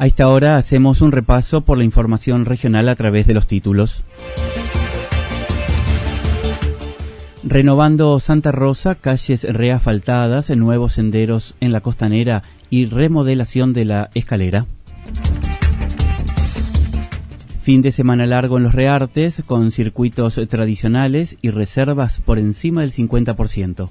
A 0.00 0.06
esta 0.06 0.28
hora 0.28 0.58
hacemos 0.58 1.00
un 1.00 1.10
repaso 1.10 1.62
por 1.62 1.76
la 1.76 1.82
información 1.82 2.44
regional 2.44 2.88
a 2.88 2.94
través 2.94 3.26
de 3.26 3.34
los 3.34 3.48
títulos. 3.48 4.04
Renovando 7.42 8.20
Santa 8.20 8.52
Rosa, 8.52 8.94
calles 8.94 9.42
reafaltadas, 9.42 10.50
nuevos 10.50 10.92
senderos 10.92 11.56
en 11.58 11.72
la 11.72 11.80
costanera 11.80 12.44
y 12.70 12.86
remodelación 12.86 13.72
de 13.72 13.86
la 13.86 14.10
escalera. 14.14 14.66
Fin 17.62 17.82
de 17.82 17.90
semana 17.90 18.24
largo 18.24 18.58
en 18.58 18.62
los 18.62 18.76
reartes, 18.76 19.42
con 19.44 19.72
circuitos 19.72 20.40
tradicionales 20.48 21.38
y 21.42 21.50
reservas 21.50 22.20
por 22.24 22.38
encima 22.38 22.82
del 22.82 22.92
50%. 22.92 23.90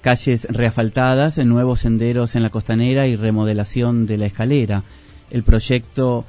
calles 0.00 0.46
reafaltadas, 0.48 1.38
nuevos 1.38 1.80
senderos 1.80 2.34
en 2.34 2.42
la 2.42 2.50
costanera 2.50 3.06
y 3.06 3.16
remodelación 3.16 4.06
de 4.06 4.18
la 4.18 4.26
escalera. 4.26 4.82
El 5.30 5.42
proyecto 5.42 6.24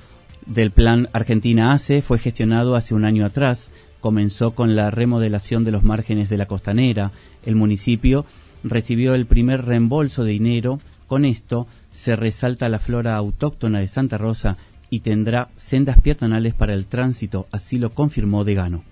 del 0.46 0.72
Plan 0.72 1.10
Argentina 1.14 1.74
ACE 1.74 2.02
fue 2.02 2.20
gestionado 2.20 2.76
hace 2.76 2.94
un 2.94 3.06
año 3.06 3.26
atrás. 3.26 3.70
Comenzó 4.02 4.52
con 4.52 4.76
la 4.76 4.92
remodelación 4.92 5.64
de 5.64 5.72
los 5.72 5.84
márgenes 5.84 6.30
de 6.30 6.38
la 6.38 6.48
costanera. 6.48 7.12
El 7.46 7.56
municipio 7.56 8.26
recibió 8.64 9.16
el 9.16 9.26
primer 9.26 9.66
reembolso 9.66 10.24
de 10.24 10.34
dinero. 10.34 10.80
Con 11.08 11.26
esto 11.26 11.68
se 11.92 12.16
resalta 12.16 12.70
la 12.70 12.80
flora 12.80 13.16
autóctona 13.16 13.80
de 13.80 13.88
Santa 13.88 14.18
Rosa 14.18 14.58
y 14.90 15.00
tendrá 15.00 15.50
sendas 15.56 16.00
peatonales 16.00 16.54
para 16.54 16.74
el 16.74 16.86
tránsito, 16.86 17.48
así 17.52 17.78
lo 17.78 17.92
confirmó 17.92 18.44
Degano 18.44 18.84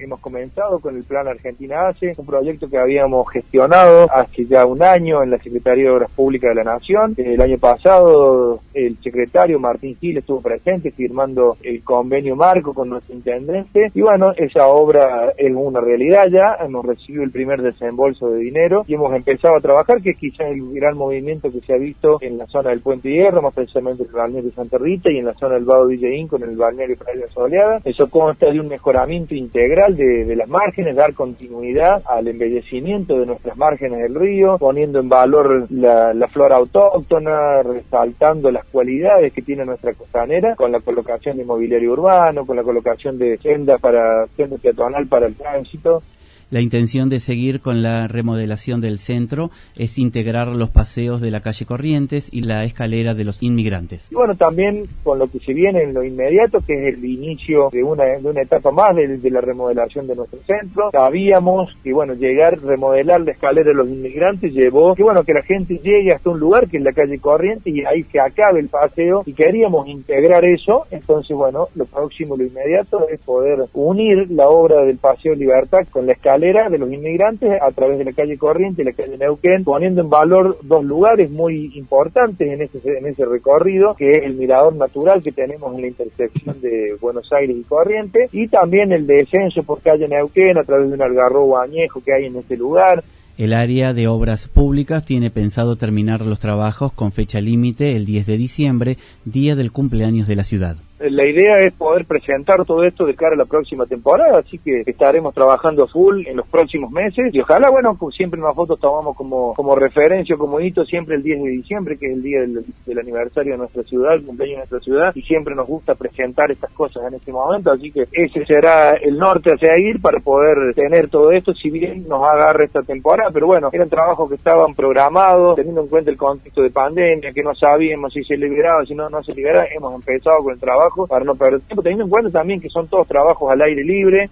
hemos 0.00 0.20
comenzado 0.20 0.78
con 0.78 0.96
el 0.96 1.04
Plan 1.04 1.28
Argentina 1.28 1.88
ACE, 1.88 2.14
un 2.16 2.26
proyecto 2.26 2.68
que 2.68 2.78
habíamos 2.78 3.28
gestionado 3.30 4.06
hace 4.12 4.46
ya 4.46 4.66
un 4.66 4.82
año 4.82 5.22
en 5.22 5.30
la 5.30 5.38
Secretaría 5.38 5.84
de 5.84 5.90
Obras 5.90 6.10
Públicas 6.10 6.50
de 6.50 6.54
la 6.54 6.64
Nación. 6.64 7.14
El 7.16 7.40
año 7.40 7.58
pasado 7.58 8.60
el 8.74 8.96
secretario 9.02 9.58
Martín 9.58 9.96
Gil 10.00 10.18
estuvo 10.18 10.40
presente 10.40 10.90
firmando 10.90 11.56
el 11.62 11.82
convenio 11.82 12.36
marco 12.36 12.72
con 12.72 12.88
nuestro 12.88 13.14
intendente 13.14 13.90
y 13.94 14.00
bueno, 14.00 14.32
esa 14.36 14.66
obra 14.68 15.32
es 15.36 15.52
una 15.54 15.80
realidad 15.80 16.26
ya, 16.30 16.64
hemos 16.64 16.84
recibido 16.84 17.24
el 17.24 17.30
primer 17.30 17.60
desembolso 17.62 18.30
de 18.30 18.38
dinero 18.38 18.84
y 18.86 18.94
hemos 18.94 19.12
empezado 19.14 19.56
a 19.56 19.60
trabajar, 19.60 20.00
que 20.02 20.10
es 20.10 20.18
quizás 20.18 20.48
el 20.50 20.72
gran 20.72 20.96
movimiento 20.96 21.50
que 21.50 21.60
se 21.60 21.74
ha 21.74 21.78
visto 21.78 22.18
en 22.20 22.38
la 22.38 22.46
zona 22.46 22.70
del 22.70 22.80
Puente 22.80 23.10
Hierro, 23.10 23.42
más 23.42 23.54
precisamente 23.54 24.02
en 24.02 24.08
el 24.08 24.14
balneario 24.14 24.50
de 24.50 24.54
Santa 24.54 24.78
Rita 24.78 25.10
y 25.10 25.18
en 25.18 25.26
la 25.26 25.34
zona 25.34 25.54
del 25.54 25.64
Vado 25.64 25.86
Villeín 25.86 26.28
con 26.28 26.42
el 26.42 26.56
balneario 26.56 26.96
Playa 26.96 27.26
Soleada. 27.28 27.80
Eso 27.84 28.08
consta 28.08 28.50
de 28.50 28.60
un 28.60 28.68
mejoramiento 28.68 29.34
integral 29.34 29.87
de, 29.96 30.36
las 30.36 30.48
márgenes, 30.48 30.96
dar 30.96 31.14
continuidad 31.14 32.02
al 32.06 32.28
embellecimiento 32.28 33.18
de 33.18 33.26
nuestras 33.26 33.56
márgenes 33.56 34.02
del 34.02 34.14
río, 34.14 34.56
poniendo 34.58 35.00
en 35.00 35.08
valor 35.08 35.66
la, 35.70 36.28
flora 36.28 36.56
autóctona, 36.56 37.62
resaltando 37.62 38.50
las 38.50 38.64
cualidades 38.66 39.32
que 39.32 39.42
tiene 39.42 39.64
nuestra 39.64 39.94
costanera, 39.94 40.54
con 40.56 40.72
la 40.72 40.80
colocación 40.80 41.36
de 41.36 41.44
mobiliario 41.44 41.92
urbano, 41.92 42.44
con 42.44 42.56
la 42.56 42.62
colocación 42.62 43.18
de 43.18 43.38
senda 43.38 43.78
para 43.78 44.26
senda 44.36 44.56
peatonal 44.58 45.06
para 45.06 45.26
el 45.26 45.34
tránsito. 45.34 46.02
La 46.50 46.62
intención 46.62 47.10
de 47.10 47.20
seguir 47.20 47.60
con 47.60 47.82
la 47.82 48.08
remodelación 48.08 48.80
del 48.80 48.96
centro 48.96 49.50
es 49.76 49.98
integrar 49.98 50.48
los 50.48 50.70
paseos 50.70 51.20
de 51.20 51.30
la 51.30 51.42
calle 51.42 51.66
Corrientes 51.66 52.32
y 52.32 52.40
la 52.40 52.64
escalera 52.64 53.12
de 53.12 53.24
los 53.24 53.42
inmigrantes. 53.42 54.08
Y 54.10 54.14
bueno, 54.14 54.34
también 54.34 54.84
con 55.04 55.18
lo 55.18 55.26
que 55.26 55.40
se 55.40 55.52
viene 55.52 55.82
en 55.82 55.92
lo 55.92 56.02
inmediato, 56.02 56.60
que 56.66 56.72
es 56.72 56.94
el 56.94 57.04
inicio 57.04 57.68
de 57.70 57.82
una, 57.82 58.04
de 58.04 58.26
una 58.26 58.40
etapa 58.40 58.70
más 58.70 58.96
de, 58.96 59.30
la 59.30 59.42
remodelación 59.42 60.06
de 60.06 60.16
nuestro 60.16 60.38
centro. 60.46 60.88
Sabíamos 60.90 61.76
que, 61.84 61.92
bueno, 61.92 62.14
llegar, 62.14 62.58
remodelar 62.62 63.20
la 63.20 63.32
escalera 63.32 63.68
de 63.68 63.76
los 63.76 63.86
inmigrantes 63.86 64.50
llevó 64.54 64.94
que, 64.94 65.02
bueno, 65.02 65.24
que 65.24 65.34
la 65.34 65.42
gente 65.42 65.76
llegue 65.76 66.14
hasta 66.14 66.30
un 66.30 66.40
lugar 66.40 66.66
que 66.66 66.78
es 66.78 66.82
la 66.82 66.94
calle 66.94 67.18
Corrientes 67.18 67.74
y 67.74 67.84
ahí 67.84 68.04
que 68.04 68.20
acabe 68.20 68.60
el 68.60 68.68
paseo 68.68 69.22
y 69.26 69.34
queríamos 69.34 69.86
integrar 69.86 70.46
eso. 70.46 70.86
Entonces, 70.90 71.36
bueno, 71.36 71.68
lo 71.74 71.84
próximo, 71.84 72.38
lo 72.38 72.46
inmediato 72.46 73.06
es 73.10 73.20
poder 73.20 73.66
unir 73.74 74.30
la 74.30 74.48
obra 74.48 74.82
del 74.84 74.96
Paseo 74.96 75.34
Libertad 75.34 75.86
con 75.90 76.06
la 76.06 76.12
escalera 76.12 76.37
de 76.38 76.78
los 76.78 76.92
inmigrantes 76.92 77.60
a 77.60 77.70
través 77.72 77.98
de 77.98 78.04
la 78.04 78.12
calle 78.12 78.38
Corriente 78.38 78.82
y 78.82 78.84
la 78.84 78.92
calle 78.92 79.18
Neuquén, 79.18 79.64
poniendo 79.64 80.00
en 80.00 80.08
valor 80.08 80.58
dos 80.62 80.84
lugares 80.84 81.30
muy 81.30 81.72
importantes 81.74 82.48
en 82.48 82.62
ese, 82.62 82.80
en 82.84 83.06
ese 83.06 83.24
recorrido, 83.24 83.94
que 83.94 84.12
es 84.12 84.24
el 84.24 84.34
mirador 84.34 84.74
natural 84.76 85.20
que 85.22 85.32
tenemos 85.32 85.74
en 85.74 85.82
la 85.82 85.88
intersección 85.88 86.60
de 86.60 86.96
Buenos 87.00 87.30
Aires 87.32 87.56
y 87.58 87.64
Corriente, 87.64 88.28
y 88.32 88.46
también 88.48 88.92
el 88.92 89.06
descenso 89.06 89.62
por 89.64 89.80
calle 89.80 90.06
Neuquén 90.06 90.56
a 90.58 90.62
través 90.62 90.88
de 90.88 90.94
un 90.94 91.02
algarrobo 91.02 91.58
añejo 91.58 92.00
que 92.02 92.14
hay 92.14 92.26
en 92.26 92.36
ese 92.36 92.56
lugar, 92.56 93.02
el 93.36 93.52
área 93.52 93.94
de 93.94 94.08
obras 94.08 94.48
públicas 94.48 95.04
tiene 95.04 95.30
pensado 95.30 95.76
terminar 95.76 96.22
los 96.22 96.40
trabajos 96.40 96.92
con 96.92 97.12
fecha 97.12 97.40
límite 97.40 97.94
el 97.94 98.04
10 98.04 98.26
de 98.26 98.36
diciembre, 98.36 98.98
día 99.24 99.54
del 99.54 99.70
cumpleaños 99.70 100.26
de 100.26 100.34
la 100.34 100.42
ciudad 100.42 100.76
la 101.00 101.24
idea 101.24 101.60
es 101.60 101.72
poder 101.74 102.04
presentar 102.06 102.64
todo 102.64 102.82
esto 102.82 103.06
de 103.06 103.14
cara 103.14 103.34
a 103.34 103.38
la 103.38 103.44
próxima 103.44 103.86
temporada, 103.86 104.38
así 104.38 104.58
que 104.58 104.82
estaremos 104.84 105.32
trabajando 105.32 105.86
full 105.86 106.26
en 106.26 106.36
los 106.36 106.48
próximos 106.48 106.90
meses 106.90 107.32
y 107.32 107.40
ojalá, 107.40 107.70
bueno, 107.70 107.96
siempre 108.10 108.38
en 108.38 108.44
las 108.44 108.56
fotos 108.56 108.80
tomamos 108.80 109.16
como, 109.16 109.54
como 109.54 109.76
referencia, 109.76 110.36
como 110.36 110.60
hito, 110.60 110.84
siempre 110.84 111.14
el 111.14 111.22
10 111.22 111.42
de 111.44 111.50
diciembre, 111.50 111.98
que 111.98 112.06
es 112.06 112.12
el 112.14 112.22
día 112.22 112.40
del, 112.40 112.98
aniversario 112.98 113.52
de 113.52 113.58
nuestra 113.58 113.82
ciudad, 113.84 114.14
el 114.14 114.24
cumpleaños 114.24 114.56
de 114.56 114.58
nuestra 114.58 114.80
ciudad, 114.80 115.12
y 115.14 115.22
siempre 115.22 115.54
nos 115.54 115.68
gusta 115.68 115.94
presentar 115.94 116.50
estas 116.50 116.72
cosas 116.72 117.04
en 117.06 117.14
este 117.14 117.32
momento, 117.32 117.70
así 117.70 117.92
que 117.92 118.08
ese 118.10 118.44
será 118.44 118.94
el 118.94 119.16
norte 119.16 119.52
a 119.52 119.56
seguir 119.56 120.00
para 120.00 120.18
poder 120.18 120.74
tener 120.74 121.08
todo 121.08 121.30
esto, 121.30 121.54
si 121.54 121.70
bien 121.70 122.08
nos 122.08 122.24
agarre 122.24 122.64
esta 122.64 122.82
temporada, 122.82 123.30
pero 123.32 123.46
bueno, 123.46 123.70
eran 123.72 123.88
trabajos 123.88 124.28
que 124.28 124.34
estaban 124.34 124.74
programados, 124.74 125.54
teniendo 125.54 125.82
en 125.82 125.88
cuenta 125.88 126.10
el 126.10 126.16
contexto 126.16 126.62
de 126.62 126.70
pandemia, 126.70 127.32
que 127.32 127.42
no 127.44 127.54
sabíamos 127.54 128.12
si 128.12 128.24
se 128.24 128.36
liberaba, 128.36 128.84
si 128.84 128.96
no, 128.96 129.08
no 129.08 129.22
se 129.22 129.32
liberaba, 129.32 129.66
hemos 129.66 129.94
empezado 129.94 130.42
con 130.42 130.54
el 130.54 130.58
trabajo 130.58 130.87
para 131.08 131.24
no 131.24 131.34
perder 131.34 131.60
tiempo, 131.60 131.82
teniendo 131.82 132.04
en 132.04 132.10
cuenta 132.10 132.30
también 132.30 132.60
que 132.60 132.68
son 132.68 132.88
todos 132.88 133.06
trabajos 133.06 133.50
al 133.50 133.62
aire 133.62 133.82
libre. 133.84 134.30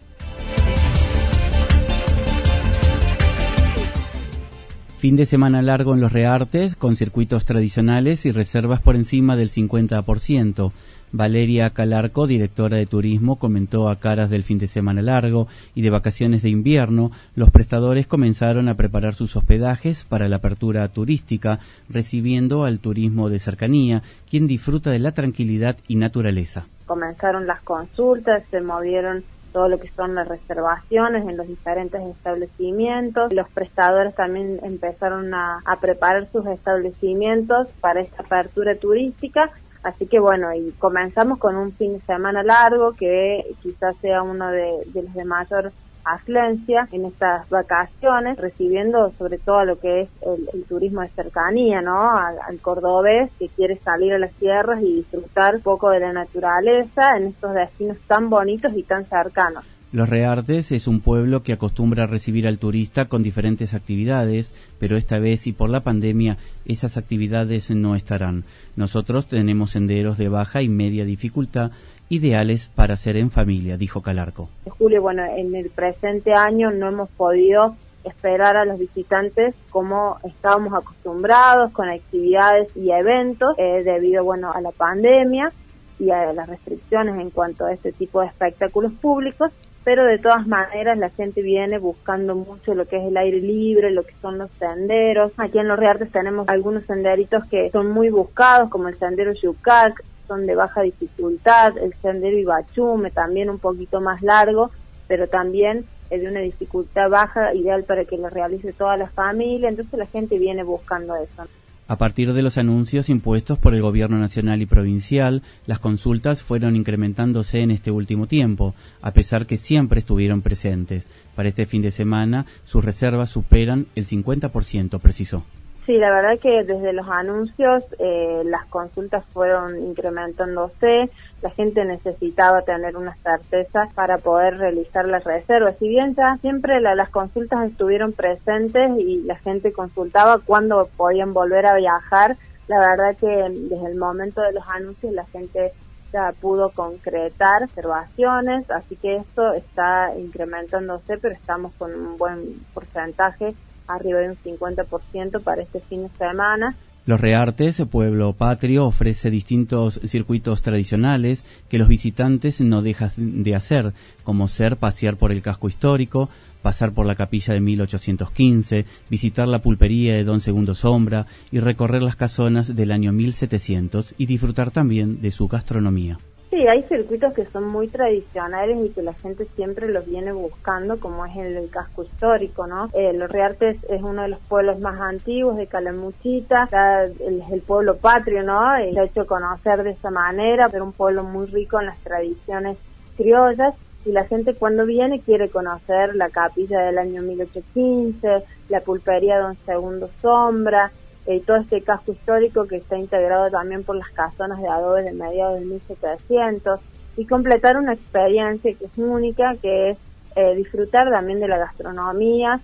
Fin 5.07 5.15
de 5.15 5.25
semana 5.25 5.63
largo 5.63 5.95
en 5.95 6.01
los 6.01 6.13
Reartes, 6.13 6.75
con 6.75 6.97
circuitos 6.97 7.45
tradicionales 7.45 8.27
y 8.27 8.33
reservas 8.33 8.83
por 8.83 8.97
encima 8.97 9.37
del 9.37 9.51
50%. 9.51 10.73
Valeria 11.13 11.71
Calarco, 11.71 12.27
directora 12.27 12.77
de 12.77 12.87
turismo, 12.87 13.37
comentó 13.37 13.89
a 13.89 14.01
caras 14.01 14.31
del 14.31 14.43
fin 14.43 14.59
de 14.59 14.67
semana 14.67 15.03
largo 15.03 15.47
y 15.77 15.83
de 15.83 15.91
vacaciones 15.91 16.43
de 16.43 16.49
invierno, 16.49 17.13
los 17.37 17.51
prestadores 17.51 18.09
comenzaron 18.09 18.69
a 18.69 18.75
preparar 18.75 19.15
sus 19.15 19.37
hospedajes 19.37 20.05
para 20.05 20.29
la 20.29 20.39
apertura 20.39 20.89
turística, 20.89 21.61
recibiendo 21.89 22.65
al 22.65 22.81
turismo 22.81 23.29
de 23.29 23.39
cercanía, 23.39 24.03
quien 24.29 24.49
disfruta 24.49 24.91
de 24.91 24.99
la 24.99 25.13
tranquilidad 25.13 25.77
y 25.87 25.95
naturaleza. 25.95 26.67
Comenzaron 26.87 27.47
las 27.47 27.61
consultas, 27.61 28.43
se 28.51 28.61
movieron 28.61 29.23
todo 29.57 29.71
lo 29.71 29.79
que 29.79 29.89
son 29.97 30.15
las 30.15 30.29
reservaciones 30.29 31.27
en 31.27 31.39
los 31.39 31.49
diferentes 31.49 32.07
establecimientos. 32.07 33.33
Los 33.33 33.49
prestadores 33.49 34.15
también 34.15 34.61
empezaron 34.63 35.33
a, 35.33 35.63
preparar 35.81 36.29
sus 36.31 36.45
establecimientos 36.47 37.69
para 37.81 38.03
esta 38.03 38.23
apertura 38.23 38.75
turística 38.77 39.51
Así 39.83 40.07
que 40.07 40.19
bueno, 40.19 40.53
y 40.53 40.73
comenzamos 40.73 41.39
con 41.39 41.57
un 41.57 41.73
fin 41.73 41.93
de 41.95 42.01
semana 42.01 42.43
largo 42.43 42.93
que 42.93 43.47
quizás 43.63 43.97
sea 44.03 44.23
uno 44.23 44.51
de, 44.51 44.81
los 44.93 45.15
de 45.15 45.25
mayor 45.25 45.73
afluencia 46.07 46.89
en 46.93 47.05
estas 47.05 47.49
vacaciones, 47.49 48.39
recibiendo 48.39 49.13
sobre 49.19 49.39
todo 49.39 49.65
lo 49.65 49.79
que 49.79 50.03
es 50.03 50.09
el, 50.23 50.65
turismo 50.65 51.03
de 51.03 51.09
cercanía, 51.09 51.83
¿no? 51.83 52.11
Al, 52.17 52.59
cordobés 52.61 53.31
que 53.39 53.49
quiere 53.49 53.77
salir 53.77 54.13
a 54.13 54.19
las 54.19 54.33
tierras 54.33 54.81
y 54.83 54.97
disfrutar 54.97 55.57
un 55.57 55.63
poco 55.63 55.91
de 55.91 56.01
la 56.01 56.13
naturaleza 56.13 57.17
en 57.17 57.29
estos 57.29 57.55
destinos 57.55 57.99
tan 58.07 58.31
bonitos 58.31 58.73
y 58.77 58.83
tan 58.83 59.05
cercanos. 59.05 59.65
Los 59.93 60.09
Reartes 60.09 60.73
es 60.73 60.89
un 60.89 61.01
pueblo 61.01 61.43
que 61.43 61.53
acostumbra 61.53 62.05
a 62.05 62.07
recibir 62.09 62.49
al 62.49 62.59
turista 62.59 63.07
con 63.07 63.23
diferentes 63.23 63.73
actividades, 63.73 64.53
pero 64.79 64.97
esta 64.97 65.19
vez 65.19 65.47
y 65.47 65.53
por 65.53 65.71
la 65.71 65.81
pandemia 65.81 66.39
esas 66.65 66.97
actividades 66.97 67.71
no 67.71 67.95
estarán. 67.95 68.45
Nosotros 68.75 69.27
tenemos 69.27 69.71
senderos 69.71 70.19
de 70.19 70.29
baja 70.29 70.61
y 70.61 70.69
media 70.69 71.05
dificultad 71.05 71.71
ideales 72.09 72.71
para 72.75 72.95
hacer 72.95 73.17
en 73.17 73.31
familia, 73.31 73.77
dijo 73.77 74.03
Calarco. 74.03 74.49
Julio, 74.79 75.03
bueno, 75.03 75.25
en 75.25 75.55
el 75.55 75.71
presente 75.71 76.33
año 76.33 76.71
no 76.71 76.89
hemos 76.89 77.09
podido 77.11 77.75
esperar 78.05 78.57
a 78.57 78.65
los 78.65 78.79
visitantes 78.79 79.55
como 79.71 80.19
estábamos 80.25 80.75
acostumbrados 80.75 81.73
con 81.73 81.89
actividades 81.89 82.69
y 82.77 82.91
eventos 82.93 83.55
eh, 83.59 83.83
debido 83.85 84.23
bueno 84.23 84.53
a 84.53 84.61
la 84.61 84.71
pandemia 84.71 85.51
y 85.99 86.11
a 86.11 86.33
las 86.33 86.49
restricciones 86.49 87.19
en 87.21 87.31
cuanto 87.31 87.65
a 87.65 87.73
este 87.73 87.91
tipo 87.91 88.21
de 88.21 88.29
espectáculos 88.29 88.93
públicos 88.93 89.51
pero 89.87 90.05
de 90.05 90.19
todas 90.19 90.49
maneras 90.49 90.99
la 90.99 91.11
gente 91.11 91.43
viene 91.43 91.79
buscando 91.79 92.35
mucho 92.35 92.75
lo 92.75 92.87
que 92.89 92.97
es 92.97 93.05
el 93.05 93.17
aire 93.17 93.41
libre, 93.41 93.93
lo 93.93 94.03
que 94.03 94.15
son 94.21 94.37
los 94.37 94.51
senderos. 94.59 95.31
Aquí 95.37 95.61
en 95.61 95.69
Los 95.69 95.79
Reartes 95.79 96.11
tenemos 96.11 96.49
algunos 96.49 96.83
senderitos 96.87 97.47
que 97.49 97.71
son 97.71 97.93
muy 97.93 98.11
buscados, 98.11 98.69
como 98.69 98.89
el 98.89 98.99
sendero 98.99 99.33
Yucac, 99.33 100.03
son 100.27 100.47
de 100.47 100.55
baja 100.55 100.83
dificultad, 100.83 101.77
el 101.79 101.95
sendero 102.03 102.37
Ibachume, 102.37 103.11
también 103.11 103.51
un 103.51 103.59
poquito 103.59 104.01
más 104.01 104.23
largo, 104.23 104.71
pero 105.09 105.29
también 105.29 105.85
es 106.11 106.21
de 106.21 106.29
una 106.29 106.41
dificultad 106.41 107.11
baja, 107.11 107.55
ideal 107.55 107.85
para 107.85 108.05
que 108.05 108.17
lo 108.17 108.29
realice 108.29 108.73
toda 108.73 108.97
la 108.97 109.09
familia, 109.09 109.69
entonces 109.69 109.99
la 109.99 110.07
gente 110.07 110.39
viene 110.39 110.63
buscando 110.63 111.17
eso. 111.17 111.47
A 111.89 111.99
partir 111.99 112.33
de 112.33 112.43
los 112.43 112.59
anuncios 112.59 113.09
impuestos 113.09 113.61
por 113.61 113.73
el 113.73 113.81
gobierno 113.81 114.19
nacional 114.19 114.61
y 114.61 114.67
provincial, 114.67 115.43
las 115.67 115.79
consultas 115.79 116.43
fueron 116.43 116.75
incrementándose 116.75 117.61
en 117.61 117.71
este 117.71 117.93
último 117.93 118.27
tiempo, 118.27 118.75
a 119.03 119.13
pesar 119.13 119.47
que 119.47 119.57
siempre 119.57 120.01
estuvieron 120.01 120.43
presentes. 120.43 121.07
Para 121.37 121.49
este 121.49 121.65
fin 121.65 121.83
de 121.83 121.93
semana, 121.93 122.45
sus 122.65 122.85
reservas 122.85 123.31
superan 123.31 123.87
el 123.95 124.05
50%, 124.05 124.99
precisó. 124.99 125.45
Sí, 125.87 125.99
la 125.99 126.11
verdad 126.11 126.41
que 126.41 126.65
desde 126.65 126.93
los 126.93 127.09
anuncios 127.09 127.85
eh, 128.01 128.43
las 128.45 128.67
consultas 128.67 129.25
fueron 129.27 129.79
incrementándose, 129.79 131.09
la 131.43 131.51
gente 131.51 131.85
necesitaba 131.85 132.63
tener 132.63 132.97
una 132.97 133.15
certeza 133.23 133.89
para 133.95 134.19
poder 134.19 134.59
realizar 134.59 135.07
las 135.07 135.23
reservas. 135.23 135.77
Si 135.79 135.89
bien 135.89 136.17
siempre 136.41 136.81
las 136.81 137.09
consultas 137.11 137.71
estuvieron 137.71 138.13
presentes 138.13 138.99
y 138.99 139.23
la 139.23 139.37
gente 139.37 139.73
consultaba 139.73 140.41
cuándo 140.45 140.89
podían 140.97 141.33
volver 141.33 141.67
a 141.67 141.77
viajar, 141.77 142.37
la 142.67 142.81
verdad 142.81 143.17
que 143.17 143.29
desde 143.29 143.87
el 143.87 143.97
momento 143.97 144.43
de 144.43 144.55
los 144.55 144.67
anuncios 144.67 145.13
la 145.13 145.25
gente 145.27 145.73
ya 146.13 146.33
pudo 146.41 146.73
concretar 146.75 147.63
observaciones, 147.63 148.69
así 148.73 148.97
que 148.97 149.15
esto 149.15 149.53
está 149.53 150.13
incrementándose, 150.19 151.17
pero 151.19 151.33
estamos 151.33 151.73
con 151.75 151.95
un 151.95 152.17
buen 152.17 152.55
porcentaje 152.75 153.55
arriba 153.89 154.21
de 154.21 154.31
un 154.31 154.37
50% 154.37 155.43
para 155.43 155.63
este 155.63 155.81
fin 155.81 156.03
de 156.05 156.11
semana. 156.17 156.77
Los 157.07 157.21
Reartes, 157.21 157.81
pueblo 157.89 158.33
patrio, 158.33 158.85
ofrece 158.85 159.31
distintos 159.31 160.01
circuitos 160.05 160.61
tradicionales 160.63 161.45
que 161.69 161.79
los 161.79 161.87
visitantes 161.87 162.61
no 162.61 162.83
dejan 162.83 163.45
de 163.45 163.55
hacer, 163.55 163.95
como 164.25 164.49
ser 164.49 164.77
pasear 164.77 165.17
por 165.17 165.31
el 165.31 165.41
casco 165.41 165.69
histórico, 165.69 166.29
pasar 166.63 166.91
por 166.91 167.07
la 167.07 167.15
capilla 167.15 167.55
de 167.55 167.61
1815, 167.61 168.87
visitar 169.09 169.47
la 169.47 169.63
pulpería 169.63 170.17
de 170.17 170.25
Don 170.25 170.41
Segundo 170.41 170.75
Sombra 170.75 171.27
y 171.53 171.61
recorrer 171.61 172.03
las 172.03 172.17
casonas 172.17 172.75
del 172.75 172.91
año 172.91 173.13
1700 173.13 174.17
y 174.19 174.27
disfrutar 174.27 174.73
también 174.73 175.21
de 175.23 175.31
su 175.31 175.47
gastronomía. 175.47 176.19
Sí, 176.51 176.65
hay 176.69 176.85
circuitos 176.85 177.35
que 177.35 177.45
son 177.47 177.65
muy 177.67 177.89
tradicionales 177.89 178.79
y 178.85 178.91
que 178.91 179.03
la 179.03 179.15
gente 179.15 179.47
siempre 179.57 179.89
los 179.89 180.07
viene 180.07 180.33
buscando, 180.33 180.99
como 181.01 181.27
es 181.27 181.37
el, 181.37 181.69
casco 181.71 182.05
histórico, 182.05 182.69
¿no? 182.69 182.89
Eh, 182.95 183.13
Los 183.13 183.31
Reartes 183.31 183.79
es 183.89 184.01
uno 184.01 184.23
de 184.23 184.29
los 184.29 184.39
pueblos 184.41 184.79
más 184.79 185.01
antiguos 185.01 185.57
de 185.57 185.67
Calamuchita, 185.67 186.69
es 187.11 187.51
el 187.53 187.63
pueblo 187.63 187.97
patrio, 187.97 188.45
¿no? 188.45 188.81
Y 188.81 188.95
se 188.95 189.01
ha 189.01 189.05
hecho 189.05 189.27
conocer 189.27 189.83
de 189.83 189.91
esa 189.91 190.11
manera, 190.11 190.69
pero 190.69 190.85
un 190.85 190.93
pueblo 190.93 191.25
muy 191.25 191.47
rico 191.47 191.81
en 191.81 191.87
las 191.87 191.99
tradiciones 191.99 192.79
criollas 193.17 193.75
y 194.07 194.13
la 194.13 194.25
gente 194.25 194.55
cuando 194.55 194.87
viene 194.87 195.21
quiere 195.21 195.49
conocer 195.49 196.15
la 196.15 196.31
capilla 196.31 196.81
del 196.83 196.99
año 196.99 197.23
1815, 197.23 198.45
la 198.69 198.81
pulpería 198.81 199.41
Don 199.41 199.57
Segundo 199.67 200.09
Sombra, 200.23 200.93
y 201.27 201.41
todo 201.41 201.57
este 201.57 201.83
casco 201.83 202.13
histórico 202.13 202.67
que 202.67 202.77
está 202.77 202.97
integrado 202.97 203.51
también 203.51 203.83
por 203.83 203.97
las 203.97 204.11
casonas 204.11 204.61
de 204.61 204.69
adobe 204.69 205.03
de 205.03 205.13
mediados 205.13 205.59
de 205.59 205.67
1700 205.67 206.79
y 207.17 207.27
completar 207.27 207.77
una 207.77 207.95
experiencia 207.95 208.73
que 208.75 208.85
es 208.85 208.97
única, 208.97 209.57
que 209.61 209.91
es 209.91 209.99
eh, 210.37 210.55
disfrutar 210.55 211.11
también 211.11 211.41
de 211.41 211.49
la 211.49 211.59
gastronomía. 211.59 212.61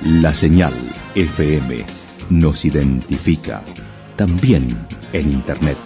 la 0.04 0.34
señal 0.34 0.72
FM 1.14 1.76
nos 2.30 2.64
identifica 2.64 3.62
también 4.16 4.86
en 5.12 5.32
Internet. 5.32 5.76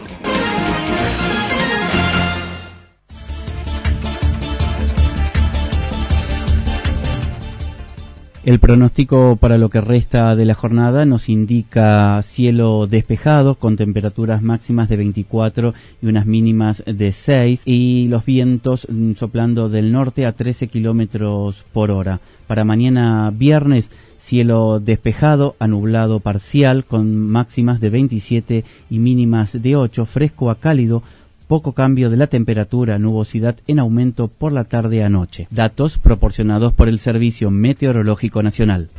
El 8.49 8.61
pronóstico 8.61 9.37
para 9.37 9.59
lo 9.59 9.69
que 9.69 9.83
resta 9.83 10.35
de 10.35 10.47
la 10.47 10.55
jornada 10.55 11.05
nos 11.05 11.28
indica 11.28 12.19
cielo 12.23 12.87
despejado 12.87 13.57
con 13.57 13.76
temperaturas 13.76 14.40
máximas 14.40 14.88
de 14.88 14.97
24 14.97 15.75
y 16.00 16.07
unas 16.07 16.25
mínimas 16.25 16.83
de 16.87 17.12
6 17.12 17.61
y 17.67 18.09
los 18.09 18.25
vientos 18.25 18.87
mm, 18.90 19.17
soplando 19.17 19.69
del 19.69 19.93
norte 19.93 20.25
a 20.25 20.33
13 20.33 20.69
kilómetros 20.69 21.62
por 21.75 21.90
hora. 21.90 22.21
Para 22.47 22.64
mañana 22.64 23.31
viernes 23.35 23.90
cielo 24.19 24.81
despejado, 24.81 25.55
anublado 25.59 26.21
parcial 26.21 26.87
con 26.87 27.19
máximas 27.19 27.81
de 27.81 27.90
27 27.90 28.64
y 28.88 28.99
mínimas 28.99 29.61
de 29.61 29.76
8, 29.76 30.07
fresco 30.07 30.50
a 30.50 30.55
cálido 30.55 31.02
poco 31.49 31.73
cambio 31.73 32.11
de 32.11 32.19
la 32.19 32.26
temperatura, 32.26 32.99
nubosidad 32.99 33.57
en 33.67 33.78
aumento 33.78 34.28
por 34.28 34.52
la 34.52 34.64
tarde 34.64 35.02
a 35.02 35.09
noche. 35.09 35.49
Datos 35.50 35.99
proporcionados 35.99 36.75
por 36.75 36.88
el 36.88 36.99
Servicio 36.99 37.50
Meteorológico 37.50 38.43
Nacional. 38.43 38.90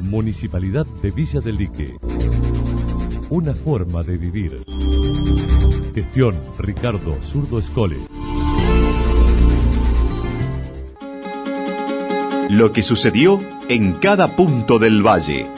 Municipalidad 0.00 0.86
de 1.02 1.10
Villa 1.10 1.40
del 1.40 1.56
Lique. 1.56 1.96
Una 3.30 3.54
forma 3.54 4.02
de 4.04 4.16
vivir. 4.16 4.62
Gestión 5.94 6.36
Ricardo 6.58 7.18
Zurdo 7.24 7.58
Escole. 7.58 7.98
Lo 12.48 12.72
que 12.72 12.82
sucedió 12.82 13.40
en 13.68 13.94
cada 13.94 14.36
punto 14.36 14.78
del 14.78 15.06
valle. 15.06 15.57